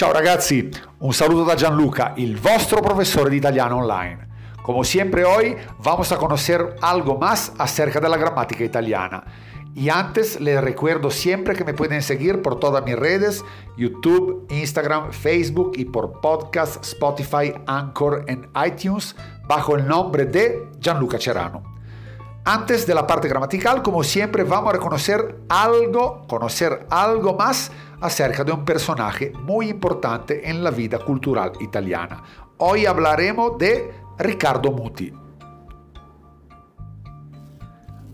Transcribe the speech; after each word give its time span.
Ciao 0.00 0.14
ragazzi, 0.14 0.70
un 1.00 1.12
saludo 1.12 1.44
da 1.44 1.54
Gianluca, 1.54 2.14
il 2.16 2.38
vostro 2.38 2.80
profesor 2.80 3.28
de 3.28 3.36
italiano 3.36 3.76
online. 3.76 4.28
Como 4.62 4.82
siempre 4.82 5.26
hoy 5.26 5.54
vamos 5.80 6.10
a 6.10 6.16
conocer 6.16 6.76
algo 6.80 7.18
más 7.18 7.52
acerca 7.58 8.00
de 8.00 8.08
la 8.08 8.16
gramática 8.16 8.64
italiana. 8.64 9.22
Y 9.74 9.90
antes 9.90 10.40
les 10.40 10.58
recuerdo 10.58 11.10
siempre 11.10 11.54
que 11.54 11.66
me 11.66 11.74
pueden 11.74 12.00
seguir 12.00 12.40
por 12.40 12.58
todas 12.58 12.82
mis 12.82 12.96
redes, 12.96 13.44
YouTube, 13.76 14.46
Instagram, 14.48 15.12
Facebook 15.12 15.72
y 15.74 15.84
por 15.84 16.22
podcast, 16.22 16.82
Spotify, 16.82 17.52
Anchor 17.66 18.24
en 18.26 18.48
iTunes 18.64 19.14
bajo 19.46 19.76
el 19.76 19.86
nombre 19.86 20.24
de 20.24 20.66
Gianluca 20.80 21.20
Cerano. 21.20 21.62
Antes 22.46 22.86
de 22.86 22.94
la 22.94 23.06
parte 23.06 23.28
gramatical, 23.28 23.82
como 23.82 24.02
siempre, 24.02 24.44
vamos 24.44 24.70
a 24.70 24.72
reconocer 24.72 25.40
algo, 25.50 26.26
conocer 26.26 26.86
algo 26.88 27.34
más 27.34 27.70
acerca 28.00 28.44
de 28.44 28.52
un 28.52 28.64
personaje 28.64 29.32
muy 29.42 29.68
importante 29.68 30.48
en 30.48 30.62
la 30.62 30.70
vida 30.70 30.98
cultural 30.98 31.52
italiana. 31.60 32.22
Hoy 32.58 32.86
hablaremos 32.86 33.56
de 33.58 33.90
Riccardo 34.18 34.72
Muti. 34.72 35.12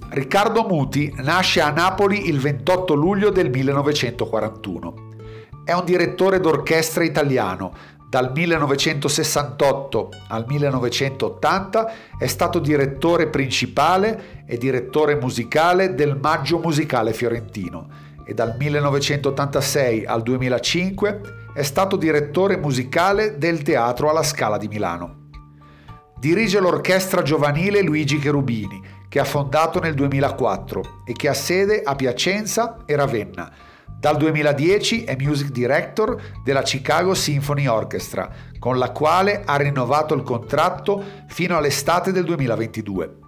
Riccardo 0.08 0.64
Muti 0.64 1.12
nasce 1.16 1.60
a 1.60 1.70
Napoli 1.70 2.28
il 2.28 2.38
28 2.38 2.94
luglio 2.94 3.30
del 3.30 3.50
1941. 3.50 4.94
È 5.64 5.72
un 5.72 5.84
direttore 5.84 6.38
d'orchestra 6.40 7.04
italiano. 7.04 7.94
Dal 8.08 8.30
1968 8.32 10.10
al 10.28 10.44
1980 10.46 11.92
è 12.16 12.26
stato 12.28 12.60
direttore 12.60 13.26
principale 13.26 14.44
e 14.46 14.56
direttore 14.58 15.16
musicale 15.16 15.94
del 15.94 16.16
Maggio 16.16 16.60
Musicale 16.60 17.12
Fiorentino 17.12 18.05
e 18.26 18.34
dal 18.34 18.56
1986 18.58 20.04
al 20.04 20.22
2005 20.22 21.20
è 21.54 21.62
stato 21.62 21.96
direttore 21.96 22.56
musicale 22.56 23.38
del 23.38 23.62
Teatro 23.62 24.10
alla 24.10 24.24
Scala 24.24 24.58
di 24.58 24.66
Milano. 24.66 25.28
Dirige 26.18 26.58
l'orchestra 26.58 27.22
giovanile 27.22 27.82
Luigi 27.82 28.18
Cherubini, 28.18 28.82
che 29.08 29.20
ha 29.20 29.24
fondato 29.24 29.78
nel 29.78 29.94
2004 29.94 31.02
e 31.06 31.12
che 31.12 31.28
ha 31.28 31.34
sede 31.34 31.82
a 31.82 31.94
Piacenza 31.94 32.78
e 32.84 32.96
Ravenna. 32.96 33.50
Dal 33.98 34.16
2010 34.16 35.04
è 35.04 35.16
music 35.18 35.50
director 35.50 36.20
della 36.42 36.62
Chicago 36.62 37.14
Symphony 37.14 37.66
Orchestra, 37.66 38.28
con 38.58 38.76
la 38.76 38.90
quale 38.90 39.42
ha 39.44 39.56
rinnovato 39.56 40.14
il 40.14 40.22
contratto 40.22 41.02
fino 41.28 41.56
all'estate 41.56 42.12
del 42.12 42.24
2022. 42.24 43.25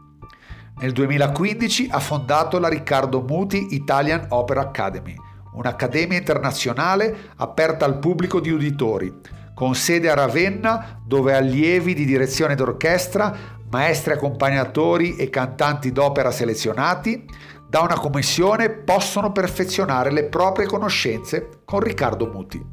Nel 0.80 0.92
2015 0.92 1.88
ha 1.90 1.98
fondato 1.98 2.60
la 2.60 2.68
Riccardo 2.68 3.20
Muti 3.20 3.74
Italian 3.74 4.26
Opera 4.28 4.60
Academy, 4.60 5.14
un'accademia 5.54 6.16
internazionale 6.16 7.32
aperta 7.36 7.84
al 7.84 7.98
pubblico 7.98 8.38
di 8.38 8.50
uditori, 8.50 9.12
con 9.54 9.74
sede 9.74 10.08
a 10.08 10.14
Ravenna 10.14 11.00
dove 11.04 11.34
allievi 11.34 11.94
di 11.94 12.04
direzione 12.04 12.54
d'orchestra, 12.54 13.36
maestri 13.70 14.12
accompagnatori 14.12 15.16
e 15.16 15.28
cantanti 15.30 15.90
d'opera 15.90 16.30
selezionati 16.30 17.26
da 17.68 17.80
una 17.80 17.98
commissione 17.98 18.70
possono 18.70 19.32
perfezionare 19.32 20.12
le 20.12 20.26
proprie 20.26 20.66
conoscenze 20.66 21.62
con 21.64 21.80
Riccardo 21.80 22.26
Muti. 22.26 22.64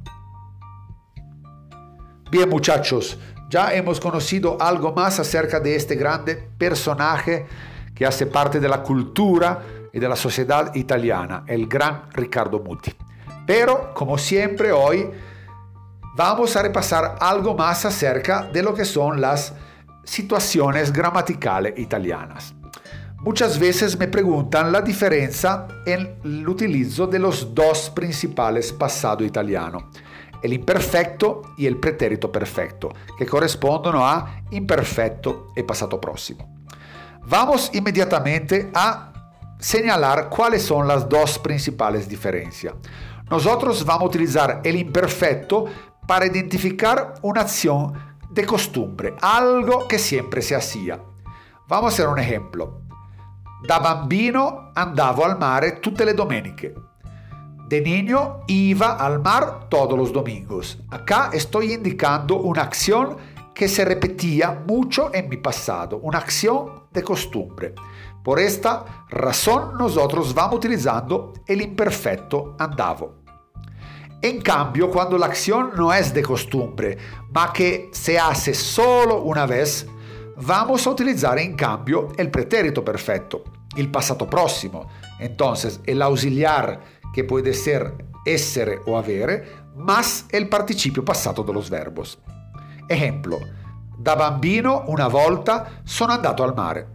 Bien 2.30 2.50
muchachos, 2.50 3.17
ya 3.50 3.73
hemos 3.73 4.00
conocido 4.00 4.58
algo 4.59 4.94
más 4.94 5.20
acerca 5.20 5.59
de 5.59 5.76
este 5.76 5.95
grande 5.95 6.36
personaje 6.58 7.48
que 7.95 8.05
hace 8.05 8.27
parte 8.27 8.59
de 8.59 8.67
la 8.67 8.83
cultura 8.83 9.61
y 9.91 9.99
de 9.99 10.09
la 10.09 10.17
sociedad 10.17 10.75
italiana, 10.75 11.45
el 11.47 11.67
gran 11.67 12.11
Riccardo 12.11 12.59
Muti. 12.59 12.93
Pero, 13.47 13.93
como 13.93 14.17
siempre, 14.17 14.71
hoy 14.73 15.09
vamos 16.15 16.55
a 16.55 16.61
repasar 16.61 17.15
algo 17.20 17.55
más 17.55 17.86
acerca 17.86 18.43
de 18.43 18.61
lo 18.61 18.73
que 18.73 18.83
son 18.83 19.21
las 19.21 19.53
situaciones 20.03 20.92
gramaticales 20.92 21.80
italianas. 21.80 22.53
Muchas 23.21 23.58
veces 23.58 23.97
me 23.97 24.08
preguntan 24.08 24.71
la 24.71 24.81
diferencia 24.81 25.65
en 25.86 26.20
el 26.23 27.08
de 27.08 27.20
los 27.20 27.55
dos 27.55 27.89
principales 27.89 28.71
pasado 28.71 29.23
italiano, 29.23 29.89
el 30.43 30.53
imperfecto 30.53 31.41
y 31.58 31.65
el 31.65 31.77
pretérito 31.77 32.31
perfecto, 32.31 32.93
que 33.17 33.25
correspondono 33.25 34.05
a 34.05 34.43
imperfecto 34.52 35.47
y 35.55 35.64
pasado 35.64 35.99
próximo. 35.99 36.55
Vamos 37.27 37.71
inmediatamente 37.73 38.69
a 38.73 39.11
señalar 39.58 40.30
cuáles 40.30 40.63
son 40.63 40.87
las 40.87 41.09
dos 41.09 41.39
principales 41.39 42.08
diferencias. 42.08 42.75
Nosotros 43.30 43.83
vamos 43.83 44.03
a 44.03 44.05
utilizar 44.05 44.61
el 44.63 44.75
imperfecto 44.75 45.65
para 46.05 46.27
identificar 46.27 47.15
una 47.23 47.41
acción 47.41 47.93
de 48.30 48.45
costumbre, 48.45 49.15
algo 49.21 49.87
que 49.87 49.97
siempre 49.97 50.43
se 50.43 50.55
hacía. 50.55 50.99
Vamos 51.67 51.91
a 51.91 51.93
hacer 51.95 52.08
un 52.08 52.19
ejemplo. 52.19 52.81
Da 53.67 53.80
bambino 53.80 54.71
andavo 54.75 55.25
al 55.25 55.39
mare 55.39 55.80
tutte 55.81 56.05
le 56.05 56.14
domeniche. 56.14 56.75
De 57.67 57.81
niño 57.81 58.41
iba 58.45 58.93
al 58.93 59.19
mar 59.23 59.67
todos 59.69 59.97
los 59.97 60.14
domingos. 60.14 60.77
Acá 60.91 61.31
estoy 61.33 61.73
indicando 61.73 62.35
una 62.35 62.61
acción 62.61 63.17
que 63.55 63.70
se 63.70 63.86
repetía 63.86 64.64
mucho 64.67 65.11
en 65.14 65.30
mi 65.30 65.38
pasado, 65.38 65.98
una 66.04 66.20
acción 66.20 66.83
de 66.92 67.02
costumbre. 67.02 67.73
Por 68.21 68.39
esta 68.39 69.05
razón 69.10 69.77
nosotros 69.77 70.33
vamos 70.33 70.58
utilizando 70.58 71.33
el 71.48 71.61
imperfecto 71.61 72.55
andavo. 72.60 73.23
En 74.21 74.42
cambio, 74.42 74.92
cuando 74.92 75.17
la 75.17 75.27
acción 75.27 75.71
no 75.76 75.94
es 75.94 76.14
de 76.14 76.21
costumbre, 76.21 76.98
ma 77.32 77.54
que 77.54 77.89
se 77.94 78.20
hace 78.20 78.54
solo 78.54 79.21
una 79.21 79.45
vez, 79.45 79.88
vamos 80.38 80.86
a 80.86 80.89
utilizar 80.89 81.38
en 81.39 81.55
cambio 81.55 82.10
el 82.17 82.30
pretérito 82.32 82.83
perfecto, 82.83 83.44
el 83.77 83.89
pasado 83.89 84.30
próximo. 84.30 84.88
Entonces, 85.20 85.80
el 85.86 86.02
auxiliar 86.02 86.82
que 87.14 87.23
puede 87.23 87.54
ser 87.54 87.94
essere 88.26 88.80
o 88.88 88.98
avere, 88.98 89.44
más 89.76 90.26
el 90.32 90.49
participio 90.49 91.05
pasado 91.05 91.44
de 91.44 91.54
los 91.54 91.70
verbos. 91.70 92.20
Ejemplo, 92.87 93.39
da 93.97 94.15
bambino 94.15 94.83
una 94.87 95.07
volta 95.07 95.81
sono 95.83 96.13
andato 96.13 96.43
al 96.43 96.55
mare. 96.55 96.87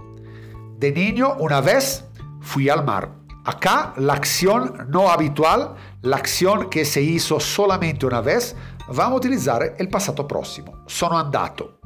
De 0.77 0.93
niño 0.93 1.35
una 1.39 1.61
vez 1.61 2.05
fui 2.41 2.69
al 2.69 2.85
mar. 2.85 3.11
Acá 3.45 3.95
la 3.97 4.13
acción 4.13 4.87
no 4.89 5.11
habitual, 5.11 5.75
la 6.03 6.17
acción 6.17 6.71
que 6.71 6.85
se 6.85 7.03
hizo 7.03 7.41
solamente 7.41 8.07
una 8.07 8.21
vez, 8.21 8.55
vamos 8.89 9.15
a 9.15 9.17
utilizar 9.17 9.75
el 9.79 9.89
pasado 9.89 10.29
próximo. 10.29 10.85
Sono 10.87 11.19
andato. 11.19 11.81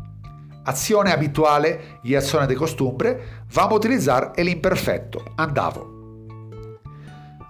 Azione 0.67 1.11
abituale 1.11 2.01
y 2.03 2.15
azione 2.15 2.47
de 2.47 2.57
costumbre, 2.57 3.21
vamos 3.55 3.73
a 3.73 3.77
utilizar 3.77 4.33
el 4.37 4.49
imperfecto, 4.49 5.23
andavo. 5.37 5.95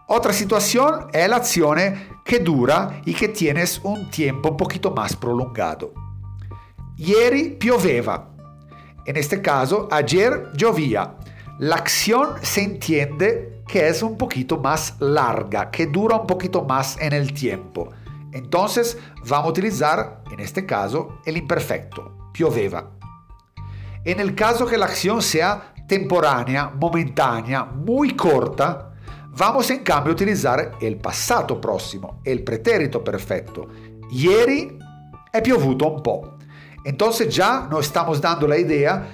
Otra 0.07 0.33
situación 0.33 1.09
es 1.13 1.29
la 1.29 1.37
acción 1.37 1.79
que 2.25 2.39
dura 2.39 3.01
y 3.05 3.15
que 3.15 3.29
tienes 3.29 3.81
un 3.83 4.11
tiempo 4.11 4.51
un 4.51 4.57
poquito 4.57 4.91
más 4.91 5.17
prolongado. 5.17 6.04
Ieri 6.97 7.51
pioveva. 7.51 8.29
En 9.05 9.17
este 9.17 9.43
caso, 9.43 9.89
ayer 9.91 10.51
llovía. 10.55 11.17
La 11.59 11.77
acción 11.77 12.35
se 12.43 12.63
entiende 12.63 13.63
que 13.67 13.89
es 13.89 14.03
un 14.03 14.17
poquito 14.17 14.59
más 14.59 14.95
larga, 15.01 15.71
que 15.71 15.87
dura 15.87 16.17
un 16.17 16.27
poquito 16.27 16.63
más 16.63 16.97
en 17.01 17.13
el 17.13 17.33
tiempo. 17.33 17.91
Entonces 18.33 18.97
vamos 19.29 19.47
a 19.47 19.51
utilizar, 19.51 20.23
en 20.31 20.39
este 20.39 20.65
caso, 20.65 21.19
el 21.25 21.37
imperfecto, 21.37 22.31
pioveva. 22.33 22.91
En 24.05 24.21
el 24.21 24.35
caso 24.35 24.67
que 24.67 24.79
la 24.79 24.87
acción 24.87 25.21
sea 25.21 25.75
temporánea, 25.89 26.71
momentánea, 26.71 27.65
muy 27.65 28.15
corta, 28.15 28.93
vamos 29.37 29.69
en 29.71 29.83
cambio 29.83 30.13
a 30.13 30.15
utilizar 30.15 30.73
el 30.81 30.97
passato 30.97 31.61
próximo, 31.61 32.21
el 32.25 32.45
pretérito 32.45 33.03
perfecto. 33.03 33.69
Ieri 34.11 34.79
è 35.33 35.41
piovuto 35.41 35.93
un 35.93 36.03
po'. 36.03 36.34
Entonces 36.85 37.35
ya 37.35 37.67
nos 37.71 37.87
estamos 37.87 38.21
dando 38.21 38.47
la 38.47 38.59
idea 38.59 39.09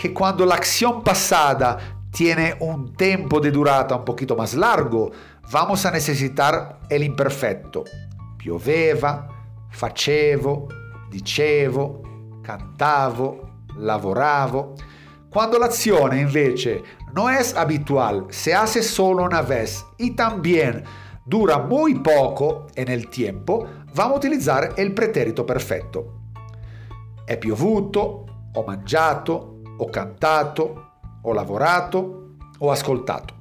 que 0.00 0.12
cuando 0.12 0.44
la 0.44 0.56
acción 0.56 1.02
pasada 1.02 1.78
tiene 2.10 2.56
un 2.60 2.94
tiempo 2.94 3.40
de 3.40 3.50
durata 3.50 3.96
un 3.96 4.04
poquito 4.04 4.36
más 4.36 4.54
largo, 4.54 5.10
vamos 5.50 5.84
a 5.86 5.90
necesitar 5.90 6.80
el 6.88 7.02
imperfecto. 7.02 7.84
Pioveva, 8.36 9.28
facevo, 9.70 10.68
dicevo, 11.10 12.02
cantavo, 12.42 13.64
lavoravo. 13.78 14.74
Cuando 15.30 15.58
la 15.58 15.66
acción 15.66 16.16
invece 16.16 16.82
no 17.14 17.30
es 17.30 17.56
habitual, 17.56 18.26
se 18.30 18.54
hace 18.54 18.82
solo 18.82 19.24
una 19.24 19.42
vez 19.42 19.84
y 19.98 20.12
también 20.12 20.84
dura 21.24 21.58
muy 21.58 21.94
poco 21.96 22.66
en 22.74 22.88
el 22.88 23.08
tiempo, 23.08 23.66
vamos 23.94 24.16
a 24.16 24.18
utilizar 24.18 24.74
el 24.76 24.92
pretérito 24.92 25.46
perfetto. 25.46 26.23
È 27.26 27.38
piovuto, 27.38 28.50
ho 28.52 28.62
mangiato, 28.64 29.62
ho 29.78 29.90
cantato, 29.90 30.92
ho 31.22 31.32
lavorato, 31.32 32.36
ho 32.58 32.70
ascoltato. 32.70 33.34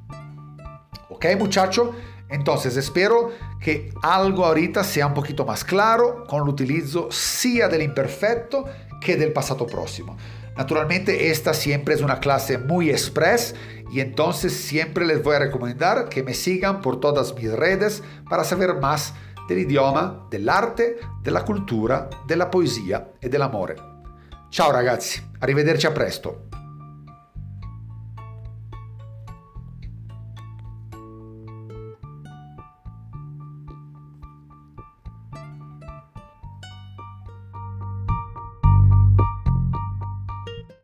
¿Ok, 1.09 1.25
muchacho? 1.37 1.93
Entonces 2.29 2.77
espero 2.77 3.31
que 3.59 3.93
algo 4.01 4.45
ahorita 4.45 4.83
sea 4.83 5.07
un 5.07 5.13
poquito 5.13 5.45
más 5.45 5.63
claro 5.63 6.23
con 6.27 6.43
el 6.43 6.49
utilizo 6.49 7.09
sia 7.11 7.67
del 7.67 7.81
imperfecto 7.81 8.65
que 9.01 9.17
del 9.17 9.33
pasado 9.33 9.67
próximo. 9.67 10.17
Naturalmente 10.55 11.29
esta 11.29 11.53
siempre 11.53 11.93
es 11.93 12.01
una 12.01 12.19
clase 12.19 12.57
muy 12.57 12.89
express 12.89 13.53
y 13.91 13.99
entonces 13.99 14.53
siempre 14.53 15.05
les 15.05 15.21
voy 15.21 15.35
a 15.35 15.39
recomendar 15.39 16.09
que 16.09 16.23
me 16.23 16.33
sigan 16.33 16.81
por 16.81 16.99
todas 16.99 17.35
mis 17.35 17.51
redes 17.51 18.01
para 18.29 18.43
saber 18.43 18.75
más 18.75 19.13
del 19.47 19.59
idioma, 19.59 20.25
dell'arte, 20.29 20.99
della 21.21 21.43
cultura, 21.43 22.07
della 22.25 22.47
poesia 22.47 23.13
e 23.19 23.29
dell'amore. 23.29 23.75
Ciao 24.49 24.71
ragazzi, 24.71 25.31
arrivederci 25.39 25.85
a 25.87 25.91
presto. 25.91 26.42